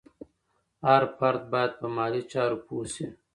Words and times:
هر 0.87 1.03
فرد 1.17 1.41
باید 1.51 1.71
په 1.79 1.87
مالي 1.95 2.21
چارو 2.31 2.57
پوه 2.65 2.85
شي. 2.93 3.07